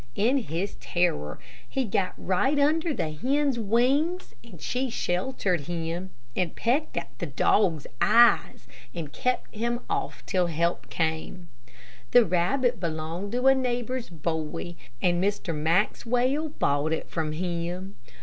[0.15, 1.37] In his terror
[1.69, 7.27] he got right under the hen's wings, and she sheltered him, and pecked at the
[7.27, 11.49] dog's eyes, and kept him off till help came.
[12.13, 15.53] The rabbit belonged to a neighbor's boy, and Mr.
[15.53, 17.93] Maxwell bought it from him.